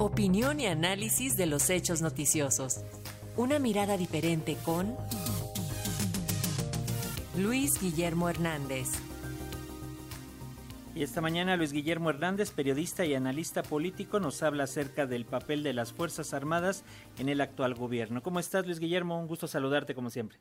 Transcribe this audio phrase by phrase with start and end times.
[0.00, 2.80] Opinión y análisis de los hechos noticiosos.
[3.36, 4.96] Una mirada diferente con
[7.36, 8.88] Luis Guillermo Hernández.
[10.94, 15.62] Y esta mañana Luis Guillermo Hernández, periodista y analista político, nos habla acerca del papel
[15.62, 16.82] de las Fuerzas Armadas
[17.18, 18.22] en el actual gobierno.
[18.22, 19.20] ¿Cómo estás, Luis Guillermo?
[19.20, 20.38] Un gusto saludarte como siempre.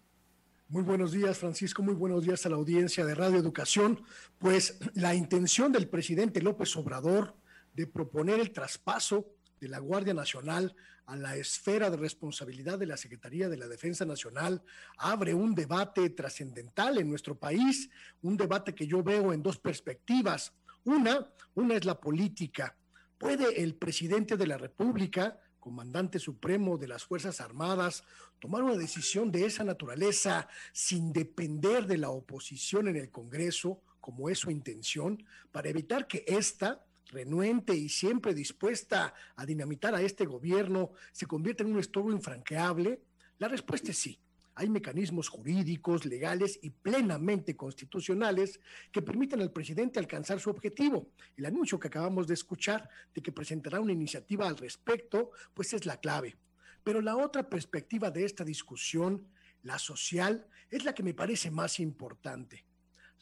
[0.70, 1.84] Muy buenos días, Francisco.
[1.84, 4.02] Muy buenos días a la audiencia de Radio Educación.
[4.38, 7.36] Pues la intención del presidente López Obrador
[7.74, 9.26] de proponer el traspaso
[9.60, 10.76] de la Guardia Nacional
[11.06, 14.62] a la esfera de responsabilidad de la Secretaría de la Defensa Nacional
[14.98, 17.90] abre un debate trascendental en nuestro país,
[18.22, 20.54] un debate que yo veo en dos perspectivas.
[20.84, 22.76] Una, una es la política.
[23.18, 28.04] ¿Puede el presidente de la República, comandante supremo de las Fuerzas Armadas,
[28.40, 34.30] tomar una decisión de esa naturaleza sin depender de la oposición en el Congreso, como
[34.30, 40.26] es su intención, para evitar que ésta renuente y siempre dispuesta a dinamitar a este
[40.26, 43.02] gobierno se convierte en un estorbo infranqueable?
[43.38, 44.20] La respuesta es sí.
[44.56, 48.60] Hay mecanismos jurídicos, legales y plenamente constitucionales
[48.92, 51.12] que permiten al presidente alcanzar su objetivo.
[51.38, 55.86] El anuncio que acabamos de escuchar de que presentará una iniciativa al respecto, pues es
[55.86, 56.36] la clave.
[56.84, 59.28] Pero la otra perspectiva de esta discusión,
[59.64, 62.66] la social, es la que me parece más importante.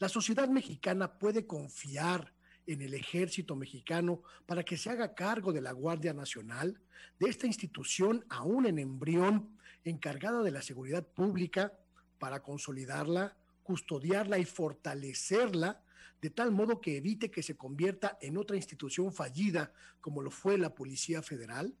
[0.00, 2.32] La sociedad mexicana puede confiar
[2.68, 6.78] en el ejército mexicano para que se haga cargo de la Guardia Nacional,
[7.18, 11.72] de esta institución aún en embrión, encargada de la seguridad pública,
[12.18, 15.82] para consolidarla, custodiarla y fortalecerla,
[16.20, 20.58] de tal modo que evite que se convierta en otra institución fallida como lo fue
[20.58, 21.74] la Policía Federal?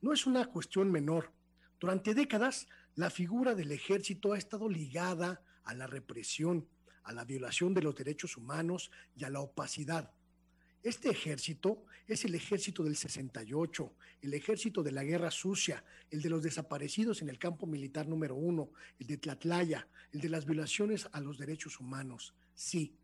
[0.00, 1.32] No es una cuestión menor.
[1.80, 6.68] Durante décadas, la figura del ejército ha estado ligada a la represión,
[7.04, 10.12] a la violación de los derechos humanos y a la opacidad.
[10.82, 16.28] Este ejército es el ejército del 68, el ejército de la guerra sucia, el de
[16.28, 21.08] los desaparecidos en el campo militar número uno, el de Tlatlaya, el de las violaciones
[21.12, 22.34] a los derechos humanos.
[22.54, 22.94] Sí,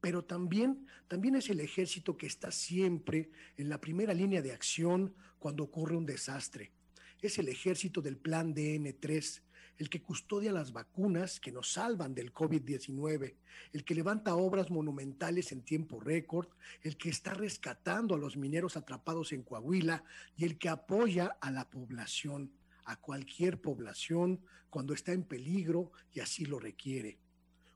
[0.00, 5.14] pero también, también es el ejército que está siempre en la primera línea de acción
[5.38, 6.72] cuando ocurre un desastre.
[7.20, 9.42] Es el ejército del plan DN3,
[9.78, 13.34] el que custodia las vacunas que nos salvan del COVID-19,
[13.72, 16.48] el que levanta obras monumentales en tiempo récord,
[16.82, 20.04] el que está rescatando a los mineros atrapados en Coahuila
[20.36, 22.52] y el que apoya a la población,
[22.84, 27.18] a cualquier población cuando está en peligro y así lo requiere.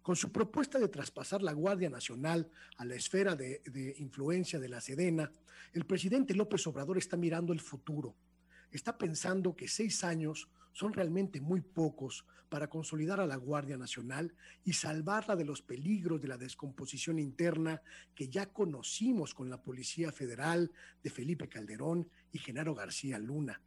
[0.04, 3.62] Con su propuesta de traspasar la Guardia Nacional a la esfera de,
[3.96, 5.32] influencia de la Sedena,
[5.72, 8.14] el presidente López Obrador está mirando el futuro.
[8.70, 14.34] Está pensando que seis años son realmente muy pocos para consolidar a la Guardia Nacional
[14.64, 17.80] y salvarla de los peligros de la descomposición interna
[18.14, 20.70] que ya conocimos con la Policía Federal
[21.02, 23.60] de Felipe Calderón y Genaro García Luna.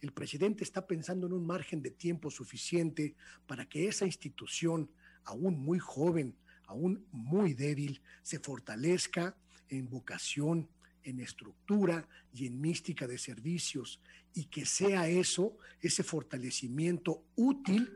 [0.00, 4.90] El presidente está pensando en un margen de tiempo suficiente para que esa institución,
[5.24, 6.36] aún muy joven,
[6.66, 9.36] aún muy débil, se fortalezca
[9.68, 10.68] en vocación,
[11.08, 14.00] en estructura y en mística de servicios
[14.34, 17.90] y que sea eso, ese fortalecimiento útil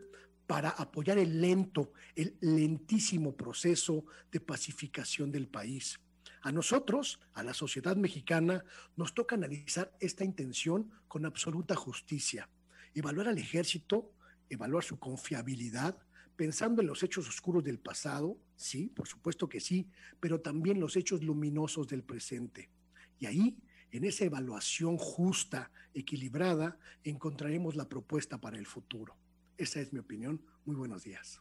[0.46, 6.00] para apoyar el lento, el lentísimo proceso de pacificación del país.
[6.42, 8.64] A nosotros, a la sociedad mexicana,
[8.96, 12.48] nos toca analizar esta intención con absoluta justicia,
[12.94, 14.12] evaluar al ejército,
[14.48, 15.96] evaluar su confiabilidad,
[16.34, 20.96] pensando en los hechos oscuros del pasado, sí, por supuesto que sí, pero también los
[20.96, 22.68] hechos luminosos del presente.
[23.18, 23.56] Y ahí,
[23.90, 29.16] en esa evaluación justa, equilibrada, encontraremos la propuesta para el futuro.
[29.56, 30.40] Esa es mi opinión.
[30.64, 31.40] Muy buenos días.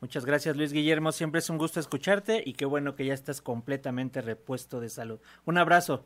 [0.00, 3.40] Muchas gracias Luis Guillermo, siempre es un gusto escucharte y qué bueno que ya estás
[3.40, 5.20] completamente repuesto de salud.
[5.44, 6.04] Un abrazo.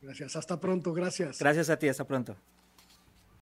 [0.00, 1.40] Gracias, hasta pronto, gracias.
[1.40, 2.36] Gracias a ti, hasta pronto.